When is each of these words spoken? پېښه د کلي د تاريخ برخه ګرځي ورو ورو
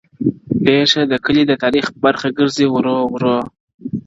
پېښه 0.63 1.01
د 1.11 1.13
کلي 1.25 1.43
د 1.47 1.53
تاريخ 1.63 1.85
برخه 2.03 2.27
ګرځي 2.37 2.65
ورو 2.69 2.97
ورو 3.13 3.37